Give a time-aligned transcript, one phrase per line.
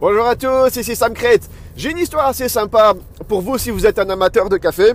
[0.00, 1.42] Bonjour à tous, ici Sam Crate.
[1.76, 2.94] J'ai une histoire assez sympa
[3.28, 4.94] pour vous si vous êtes un amateur de café.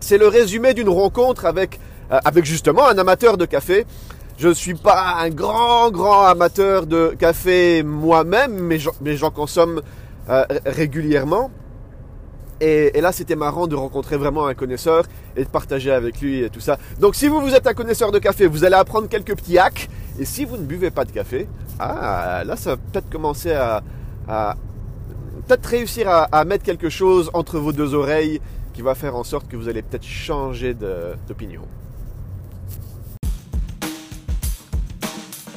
[0.00, 1.78] C'est le résumé d'une rencontre avec,
[2.10, 3.84] euh, avec justement un amateur de café.
[4.38, 8.78] Je ne suis pas un grand, grand amateur de café moi-même, mais
[9.18, 9.82] j'en consomme
[10.30, 11.50] euh, régulièrement.
[12.62, 15.04] Et, là, c'était marrant de rencontrer vraiment un connaisseur
[15.36, 16.78] et de partager avec lui et tout ça.
[16.98, 19.90] Donc, si vous, vous êtes un connaisseur de café, vous allez apprendre quelques petits hacks.
[20.18, 21.46] Et si vous ne buvez pas de café,
[21.78, 23.82] ah, là, ça va peut-être commencer à,
[24.28, 28.40] peut-être réussir à, mettre quelque chose entre vos deux oreilles
[28.74, 30.74] qui va faire en sorte que vous allez peut-être changer
[31.26, 31.62] d'opinion.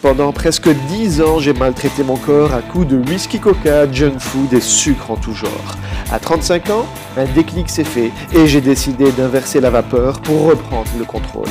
[0.02, 4.52] Pendant presque 10 ans, j'ai maltraité mon corps à coups de whisky coca, junk food
[4.52, 5.77] et sucre en tout genre.
[6.12, 6.85] À 35 ans,
[7.17, 11.49] un déclic s'est fait et j'ai décidé d'inverser la vapeur pour reprendre le contrôle.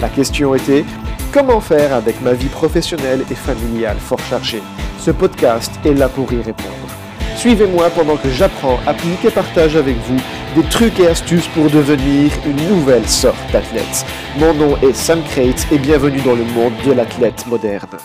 [0.00, 0.84] La question était
[1.32, 4.62] comment faire avec ma vie professionnelle et familiale fort chargée?
[5.04, 6.88] Ce podcast est là pour y répondre.
[7.36, 10.16] Suivez-moi pendant que j'apprends, applique et partage avec vous
[10.56, 14.06] des trucs et astuces pour devenir une nouvelle sorte d'athlète.
[14.38, 17.98] Mon nom est Sam Crate et bienvenue dans le monde de l'athlète moderne.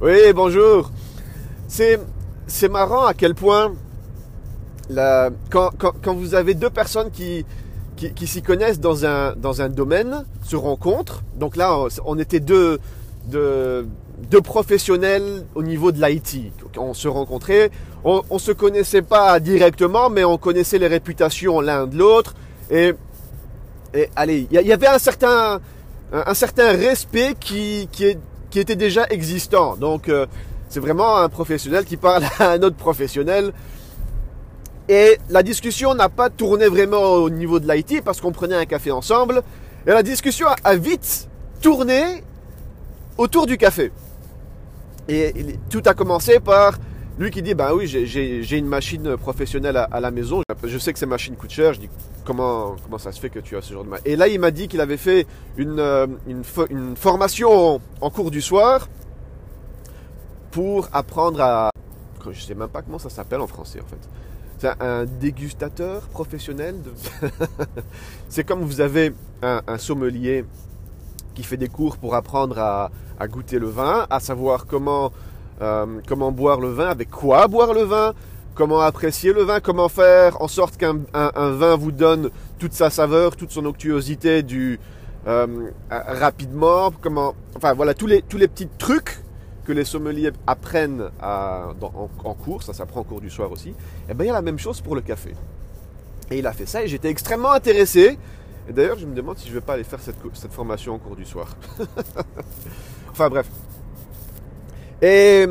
[0.00, 0.90] Oui, bonjour.
[1.68, 3.74] C'est marrant à quel point
[5.50, 7.46] quand, vous avez deux personnes qui,
[8.08, 12.80] qui, s'y connaissent dans un, dans un domaine se rencontrent, donc là on, était deux,
[13.26, 13.86] deux,
[14.42, 17.70] professionnels au niveau de l'IT, on se rencontrait,
[18.04, 22.34] on, ne se connaissait pas directement mais on connaissait les réputations l'un de l'autre
[22.70, 22.94] et,
[24.16, 25.60] allez, il y, avait un certain,
[26.12, 28.16] un, certain respect qui, qui,
[28.48, 29.76] qui, était déjà existant.
[29.76, 30.26] Donc euh,
[30.68, 33.52] c'est vraiment un professionnel qui parle à un autre professionnel.
[34.90, 38.64] Et la discussion n'a pas tourné vraiment au niveau de l'IT parce qu'on prenait un
[38.64, 39.44] café ensemble.
[39.86, 41.28] Et la discussion a vite
[41.62, 42.24] tourné
[43.16, 43.92] autour du café.
[45.08, 45.32] Et
[45.70, 46.76] tout a commencé par
[47.20, 50.42] lui qui dit bah oui j'ai une machine professionnelle à, la maison.
[50.64, 51.72] Je sais que ces machines coûtent cher.
[51.74, 51.90] Je dis
[52.24, 54.08] comment comment ça se fait que tu as ce genre de machine.
[54.08, 55.24] Et là il m'a dit qu'il avait fait
[55.56, 58.88] une, euh, une, formation en cours du soir
[60.50, 61.70] pour apprendre à...
[62.28, 64.08] Je sais même pas comment ça s'appelle en français en fait.
[64.60, 66.74] C'est un dégustateur professionnel.
[68.28, 70.44] c'est comme vous avez un, sommelier
[71.34, 72.90] qui fait des cours pour apprendre à,
[73.26, 75.12] goûter le vin, à savoir comment,
[75.62, 78.12] euh, comment boire le vin, avec quoi boire le vin,
[78.54, 82.28] comment apprécier le vin, comment faire en sorte qu'un vin vous donne
[82.58, 84.78] toute sa saveur, toute son onctuosité du,
[85.26, 89.22] euh, rapidement, comment, enfin voilà tous les, tous les petits trucs
[89.70, 93.74] que les sommeliers apprennent en, cours, ça s'apprend en cours du soir aussi, et
[94.10, 95.32] eh bien il y a la même chose pour le café.
[96.28, 98.18] Et il a fait ça et j'étais extrêmement intéressé.
[98.68, 100.98] Et d'ailleurs, je me demande si je ne vais pas aller faire cette, formation en
[100.98, 101.56] cours du soir.
[103.12, 103.46] enfin bref.
[105.02, 105.46] Et,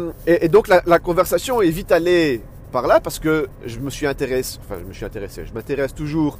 [0.49, 2.41] donc la, conversation est vite allée
[2.73, 5.95] par là parce que je me suis intéressé, enfin je me suis intéressé, je m'intéresse
[5.95, 6.37] toujours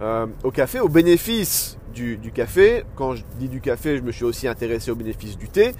[0.00, 2.84] euh, au café, aux bénéfices du, du, café.
[2.96, 5.74] Quand je dis du café, je me suis aussi intéressé aux bénéfices du thé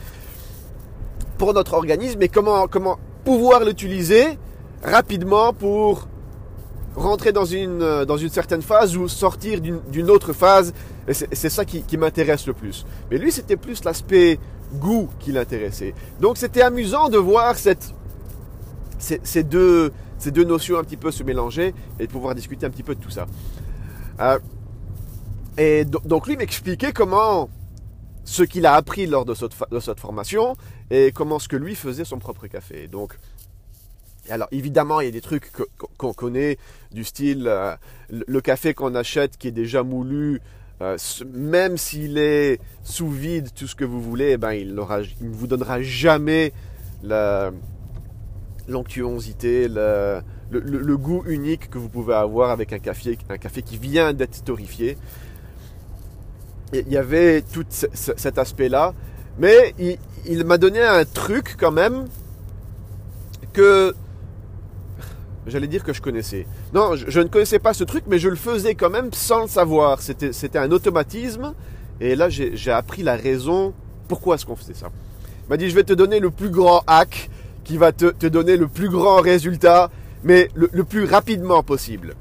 [1.38, 4.38] pour notre organisme et comment, comment pouvoir l'utiliser
[4.82, 6.08] rapidement pour
[6.96, 10.74] rentrer dans une, euh, dans une certaine phase ou sortir d'une autre phase.
[11.10, 12.84] C'est ça qui, m'intéresse le plus.
[13.10, 14.38] Mais lui, c'était plus l'aspect
[14.74, 15.94] goût qui l'intéressait.
[16.20, 17.94] Donc c'était amusant de voir cette,
[18.98, 22.70] ces, deux, ces deux notions un petit peu se mélanger et de pouvoir discuter un
[22.70, 23.26] petit peu de tout ça.
[24.20, 24.38] Euh,
[25.56, 27.48] et donc lui m'expliquait comment
[28.28, 29.54] ce qu'il a appris lors de cette,
[29.98, 30.54] formation
[30.90, 32.86] et comment ce que lui faisait son propre café.
[32.86, 33.18] Donc,
[34.28, 35.50] alors évidemment, il y a des trucs
[35.96, 36.58] qu'on connaît
[36.92, 37.74] du style euh,
[38.10, 40.42] le café qu'on achète qui est déjà moulu,
[40.82, 40.98] euh,
[41.32, 44.82] même s'il est sous vide, tout ce que vous voulez, eh ben, il, ne
[45.32, 46.52] vous donnera jamais
[48.68, 53.78] l'onctuosité, le, le, goût unique que vous pouvez avoir avec un café, un café qui
[53.78, 54.98] vient d'être torréfié
[56.72, 58.94] il y avait tout cet aspect-là.
[59.38, 59.74] Mais
[60.26, 62.06] il, m'a donné un truc quand même
[63.52, 63.94] que
[65.46, 66.46] j'allais dire que je connaissais.
[66.74, 69.48] Non, je, ne connaissais pas ce truc, mais je le faisais quand même sans le
[69.48, 70.00] savoir.
[70.02, 71.54] C'était un automatisme.
[72.00, 73.72] Et là, j'ai appris la raison
[74.08, 74.88] pourquoi est-ce qu'on faisait ça.
[75.46, 77.30] Il m'a dit, je vais te donner le plus grand hack
[77.64, 79.90] qui va te, donner le plus grand résultat,
[80.24, 82.14] mais le, le plus rapidement possible.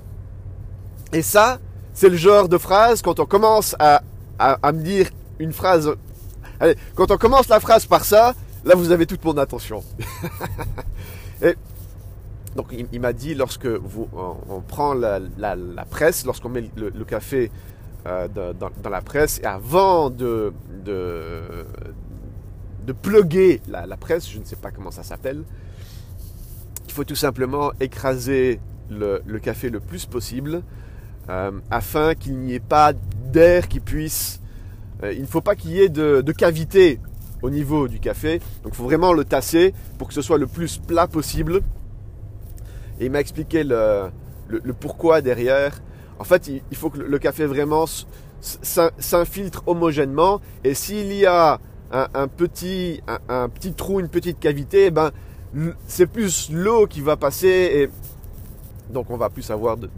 [1.13, 1.59] Et ça,
[1.93, 4.03] c'est le genre de phrase, quand on commence à
[4.39, 5.91] à, me dire une phrase.
[6.59, 8.35] Allez, quand on commence la phrase par ça,
[8.65, 9.83] là vous avez toute mon attention.
[11.41, 11.55] Et
[12.55, 14.07] donc il, m'a dit lorsque vous,
[14.49, 15.19] on, prend la,
[15.89, 17.51] presse, lorsqu'on met le, café
[18.07, 20.51] euh, dans, la presse, et avant de,
[20.83, 21.65] de,
[22.87, 25.43] de plugger la, presse, je ne sais pas comment ça s'appelle.
[26.87, 30.63] Il faut tout simplement écraser le, café le plus possible
[31.29, 32.93] euh, afin qu'il n'y ait pas
[33.37, 34.41] d'air qui puisse...
[35.03, 36.99] Euh, il ne faut pas qu'il y ait de, cavité
[37.43, 38.39] au niveau du café.
[38.63, 41.61] Donc il faut vraiment le tasser pour que ce soit le plus plat possible.
[42.99, 44.09] Et il m'a expliqué le,
[44.79, 45.81] pourquoi derrière.
[46.17, 47.85] En fait, il, faut que le café vraiment
[48.41, 50.41] s'infiltre homogènement.
[50.63, 51.59] Et s'il y a
[51.91, 55.11] un, petit, un, petit trou, une petite cavité, eh ben,
[55.85, 57.89] c'est plus l'eau qui va passer et
[58.91, 59.89] donc on va plus avoir de,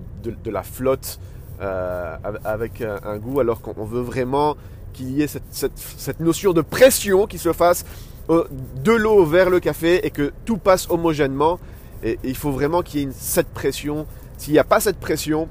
[0.51, 1.19] la flotte
[1.61, 4.55] euh, avec un, goût alors qu'on veut vraiment
[4.93, 7.85] qu'il y ait cette, notion de pression qui se fasse
[8.29, 8.45] euh,
[8.83, 11.59] de l'eau vers le café et que tout passe homogènement.
[12.03, 14.05] Et, il faut vraiment qu'il y ait cette pression.
[14.37, 15.49] S'il n'y a pas cette pression,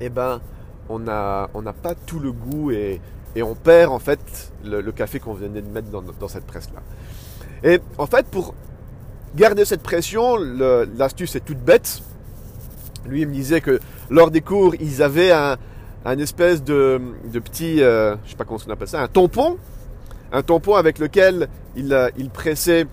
[0.00, 0.40] eh ben,
[0.88, 3.00] on n'a on pas tout le goût et,
[3.36, 6.80] et on perd en fait le, café qu'on venait de mettre dans, cette presse-là.
[7.62, 8.54] Et en fait, pour
[9.34, 12.02] garder cette pression, l'astuce est toute bête.
[13.06, 13.80] Lui, me disait que
[14.10, 15.56] lors des cours, ils avaient un,
[16.18, 17.00] espèce de,
[17.32, 19.58] petit, euh, je sais pas comment on appelle ça, un tampon,
[20.32, 22.86] un tampon avec lequel il, euh, il pressait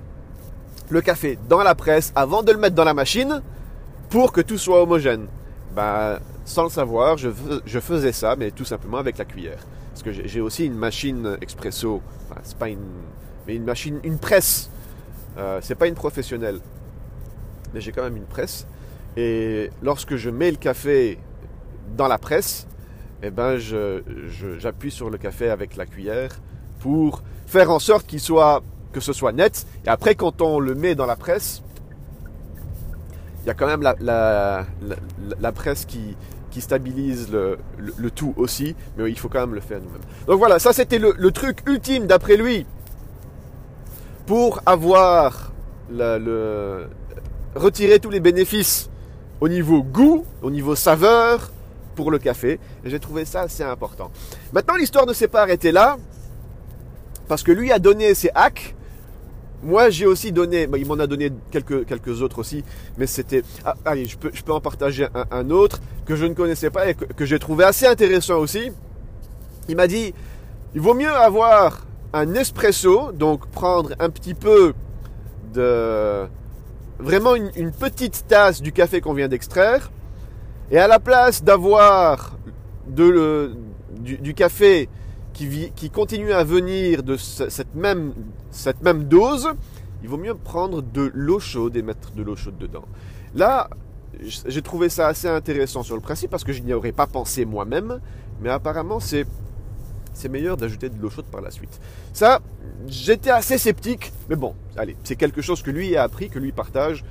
[0.90, 3.42] le café dans la presse avant de le mettre dans la machine
[4.10, 5.28] pour que tout soit homogène.
[5.75, 7.30] Ben, sans le savoir, je,
[7.80, 9.60] faisais ça, mais tout simplement avec la cuillère.
[9.92, 12.02] Parce que j'ai aussi une machine expresso.
[12.44, 12.80] C'est pas une.
[13.48, 14.69] Mais une machine, une presse.
[15.38, 16.60] Euh, c'est pas une professionnelle.
[17.74, 18.68] Mais j'ai quand même une presse.
[19.18, 21.18] Et lorsque je mets le café
[21.98, 22.68] dans la presse,
[23.24, 26.31] eh ben j'appuie sur le café avec la cuillère
[26.80, 29.66] pour faire en sorte qu'il soit que ce soit net.
[29.86, 31.63] Et après, quand on le met dans la presse,
[33.44, 33.96] il y a quand même la,
[35.40, 36.16] la, presse qui,
[36.52, 37.57] qui stabilise le,
[38.12, 40.02] tout aussi, mais il faut quand même le faire nous-mêmes.
[40.28, 42.68] Donc voilà, ça c'était le, truc ultime d'après lui
[44.28, 45.52] pour avoir
[45.92, 46.88] le,
[48.00, 48.91] tous les bénéfices
[49.42, 51.52] au niveau goût, au niveau saveur
[51.96, 52.60] pour le café.
[52.86, 54.12] J'ai trouvé ça assez important.
[54.54, 55.98] Maintenant, l'histoire ne s'est pas arrêtée là,
[57.28, 58.76] parce que lui a donné ses hacks
[59.64, 62.64] moi, j'ai aussi donné, bah, il m'en a donné quelques, quelques autres aussi,
[62.98, 66.34] mais c'était, ah, allez, je peux, je peux en partager un, autre que je ne
[66.34, 68.72] connaissais pas et que, j'ai trouvé assez intéressant aussi.
[69.70, 70.14] Il m'a dit,
[70.74, 74.74] il vaut mieux avoir un espresso, donc prendre un petit peu
[75.54, 76.26] de,
[77.01, 79.92] vraiment une, petite tasse du café qu'on vient d'extraire,
[80.69, 82.38] et à la place d'avoir
[82.88, 84.88] du, café
[85.33, 88.13] qui, continue à venir de cette même
[89.06, 89.50] dose,
[90.03, 92.86] il vaut mieux prendre de l'eau chaude et mettre de l'eau chaude dedans.
[93.36, 93.69] Là,
[94.19, 97.45] j'ai trouvé ça assez intéressant sur le principe parce que je n'y aurais pas pensé
[97.45, 98.00] moi-même,
[98.42, 99.25] mais apparemment c'est
[100.21, 101.79] c'est meilleur d'ajouter de l'eau chaude par la suite.
[102.13, 102.41] Ça,
[102.88, 106.51] j'étais assez sceptique, mais bon, allez, c'est quelque chose que lui a appris, que lui
[106.51, 107.03] partage,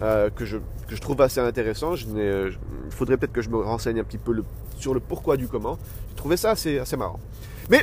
[0.00, 1.94] euh, que, je, que je trouve assez intéressant.
[1.96, 2.56] Il
[2.90, 4.32] faudrait peut-être que je me renseigne un petit peu
[4.78, 5.78] sur le pourquoi du comment.
[6.10, 7.20] J'ai trouvé ça assez, assez marrant.
[7.68, 7.82] Mais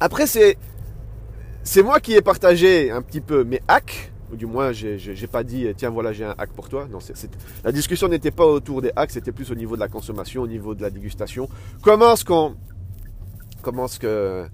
[0.00, 0.56] après, c'est
[1.62, 5.42] c'est moi qui ai partagé un petit peu mes hacks, ou du moins, j'ai pas
[5.42, 6.86] dit tiens voilà j'ai un hack pour toi.
[6.90, 6.98] Non,
[7.64, 10.46] la discussion n'était pas autour des hacks, c'était plus au niveau de la consommation, au
[10.46, 11.48] niveau de la dégustation.
[11.82, 12.54] Comment est-ce qu'on
[13.68, 14.46] comment est-ce que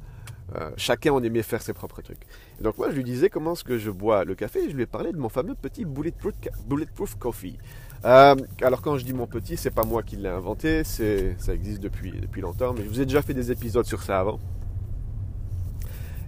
[0.57, 2.27] euh, chacun on aimait faire ses propres trucs.
[2.61, 4.83] donc moi je lui disais comment est-ce que je bois le café et je lui
[4.83, 6.35] ai parlé de mon fameux petit bulletproof,
[6.67, 7.57] bulletproof coffee.
[8.05, 11.55] Euh, alors quand je dis mon petit, c'est pas moi qui l'ai inventé, c'est, ça
[11.55, 14.41] existe depuis, depuis longtemps, mais je vous ai déjà fait des épisodes sur ça avant.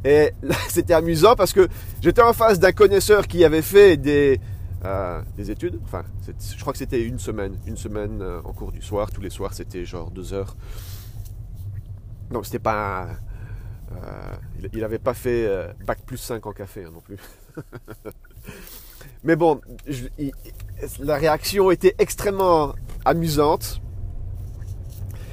[0.05, 1.67] Et là, c'était amusant parce que
[2.01, 4.41] j'étais en face d'un connaisseur qui avait fait des,
[4.85, 5.81] euh, des études.
[5.83, 9.11] Enfin, je crois que c'était une semaine, une semaine en cours du soir.
[9.11, 10.57] Tous les soirs, c'était genre deux heures.
[12.31, 13.09] Non, c'était pas.
[14.73, 15.49] il n'avait pas fait
[15.87, 17.17] bac plus 5 en café hein, non plus.
[19.25, 19.61] Mais bon,
[21.01, 23.81] la réaction était extrêmement amusante.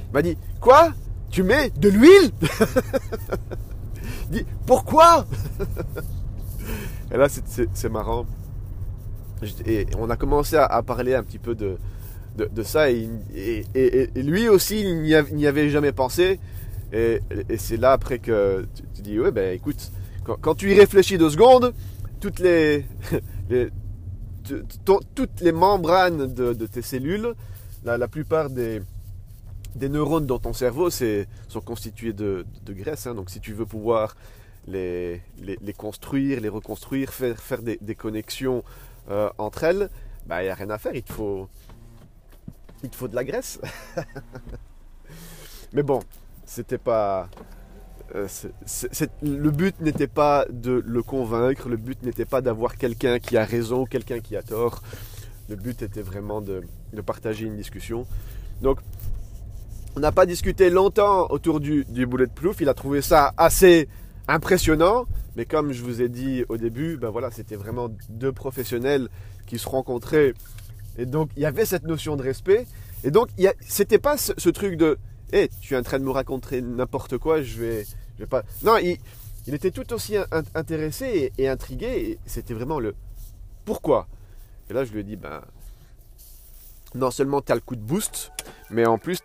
[0.09, 0.93] Il m'a dit Quoi?
[1.29, 2.31] Tu mets de l'huile?
[4.31, 5.25] Il dit Pourquoi?
[7.11, 8.25] Et là, c'est marrant.
[9.65, 11.77] Et on a commencé à, parler un petit peu de,
[12.37, 12.89] de, ça.
[12.89, 13.09] Et,
[14.15, 16.39] lui aussi, il n'y avait jamais pensé.
[16.93, 17.21] Et,
[17.57, 19.91] c'est là après que tu, dis Ouais, ben écoute,
[20.23, 21.73] quand, tu y réfléchis deux secondes,
[22.19, 22.85] toutes les,
[25.15, 27.33] toutes les membranes de, tes cellules,
[27.83, 28.81] la, plupart des,
[29.81, 33.07] neurones dans ton cerveau sont constitués de, graisse.
[33.07, 33.15] Hein.
[33.15, 34.15] donc si tu veux pouvoir
[34.67, 35.21] les,
[35.75, 38.63] construire, les reconstruire, faire, des, connexions
[39.09, 39.89] euh, entre elles,
[40.25, 41.49] il bah, n'y a rien à faire, il te faut,
[42.83, 43.59] il te faut de la graisse.
[45.73, 46.01] Mais bon,
[46.45, 47.29] c'était pas...
[48.15, 48.27] euh,
[49.21, 53.45] le but n'était pas de le convaincre, le but n'était pas d'avoir quelqu'un qui a
[53.45, 54.81] raison, quelqu'un qui a tort.
[55.49, 56.63] Le but était vraiment de,
[57.05, 58.05] partager une discussion.
[58.61, 58.79] Donc,
[59.95, 62.61] on n'a pas discuté longtemps autour du, du bulletproof.
[62.61, 63.87] Il a trouvé ça assez
[64.27, 65.05] impressionnant.
[65.35, 69.09] Mais comme je vous ai dit au début, ben voilà, c'était vraiment deux professionnels
[69.47, 70.33] qui se rencontraient.
[70.97, 72.67] Et donc, il y avait cette notion de respect.
[73.03, 73.29] Et donc,
[73.61, 74.97] c'était pas ce, truc de
[75.33, 78.43] Hé, tu es en train de me raconter n'importe quoi, je vais, je vais pas.
[78.61, 78.99] Non, il,
[79.51, 80.15] était tout aussi
[80.53, 82.19] intéressé et, intrigué.
[82.27, 82.93] C'était vraiment le
[83.65, 84.07] pourquoi.
[84.69, 85.41] Et là, je lui ai dit Ben,
[86.93, 88.31] non seulement tu as le coup de boost,
[88.69, 89.21] mais en plus,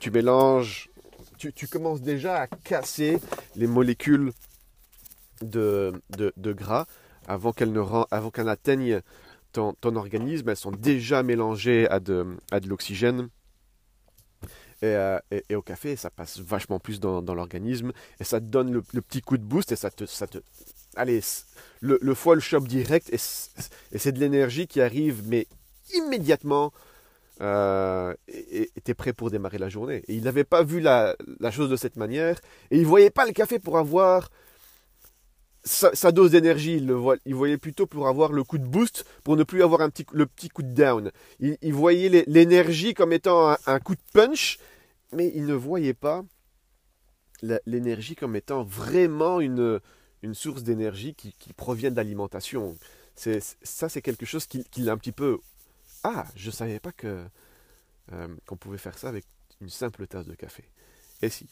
[0.00, 0.90] tu mélanges.
[1.38, 3.18] Tu, commences déjà à casser
[3.56, 4.32] les molécules
[5.40, 6.84] de, de, gras
[7.26, 9.00] avant qu'elles qu atteignent
[9.52, 10.50] ton, ton, organisme.
[10.50, 12.00] Elles sont déjà mélangées à
[12.50, 13.30] à de l'oxygène.
[14.84, 18.82] Euh, et, au café, ça passe vachement plus dans, l'organisme et ça te donne le,
[19.02, 20.38] petit coup de boost et ça te, ça te
[20.94, 21.20] allez,
[21.80, 23.18] le, le foie le chope direct et
[23.98, 25.48] c'est de l'énergie qui arrive mais
[25.94, 26.72] immédiatement
[27.40, 30.02] euh, et était prêt pour démarrer la journée.
[30.08, 33.26] Et il n'avait pas vu la, la, chose de cette manière et il voyait pas
[33.26, 34.30] le café pour avoir
[35.68, 36.76] sa, dose d'énergie,
[37.24, 40.06] il, voyait plutôt pour avoir le coup de boost, pour ne plus avoir un petit,
[40.12, 41.10] le petit coup de down.
[41.40, 44.58] Il, voyait l'énergie comme étant un, coup de punch,
[45.12, 46.24] mais il ne voyait pas
[47.66, 49.80] l'énergie comme étant vraiment une,
[50.22, 52.76] une source d'énergie qui, provient de l'alimentation.
[53.14, 55.38] Ça, c'est quelque chose qui, qui l'a un petit peu...
[56.04, 57.26] Ah, je ne savais pas euh,
[58.46, 59.24] qu'on pouvait faire ça avec
[59.60, 60.64] une simple tasse de café.
[61.22, 61.46] Et si.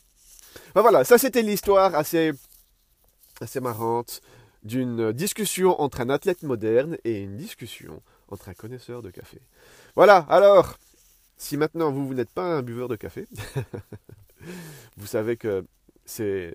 [0.74, 2.32] Ben voilà, ça c'était l'histoire assez
[3.40, 4.20] assez marrante
[4.62, 9.40] d'une discussion entre un athlète moderne et une discussion entre un connaisseur de café.
[9.94, 10.76] Voilà, alors,
[11.36, 13.26] si maintenant vous, vous n'êtes pas un buveur de café,
[14.96, 15.64] vous savez que
[16.04, 16.54] c'est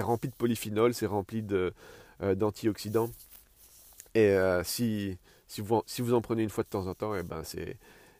[0.00, 3.10] rempli de polyphénol, c'est rempli euh, d'antioxydants.
[4.14, 7.14] et euh, si, si, vous, si vous en prenez une fois de temps en temps,
[7.14, 7.42] et eh ben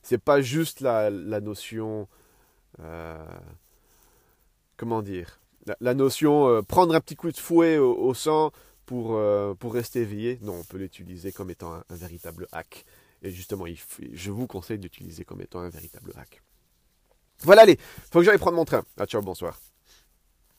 [0.03, 2.09] c'est pas juste la, la notion,
[2.81, 3.25] euh,
[4.77, 5.42] comment dire,
[5.81, 8.53] la, notion euh, prendre un petit coup de fouet au, sang
[8.87, 12.85] pour, euh, pour rester éveillé, non, on peut l'utiliser comme étant un, véritable hack.
[13.23, 13.65] Et justement,
[14.13, 16.43] je vous conseille d'utiliser comme étant un véritable hack.
[17.41, 17.79] Voilà, allez,
[18.11, 18.85] faut que j'aille prendre mon train.
[18.99, 19.59] Ah, ciao, bonsoir.